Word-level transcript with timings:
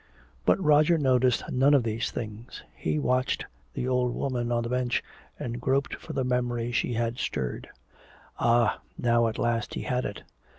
But 0.47 0.59
Roger 0.59 0.97
noticed 0.97 1.43
none 1.51 1.75
of 1.75 1.83
these 1.83 2.09
things. 2.09 2.63
He 2.73 2.97
watched 2.97 3.45
the 3.75 3.87
old 3.87 4.15
woman 4.15 4.51
on 4.51 4.63
the 4.63 4.69
bench 4.69 5.03
and 5.37 5.61
groped 5.61 5.93
for 5.93 6.13
the 6.13 6.23
memory 6.23 6.71
she 6.71 6.93
had 6.93 7.19
stirred. 7.19 7.69
Ah, 8.39 8.79
now 8.97 9.27
at 9.27 9.37
last 9.37 9.75
he 9.75 9.81
had 9.83 10.05
it. 10.05 10.23